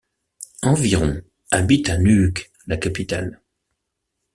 Environ 0.63 1.21
habitent 1.51 1.91
à 1.91 1.99
Nuuk, 1.99 2.51
la 2.65 2.77
capitale. 2.77 3.39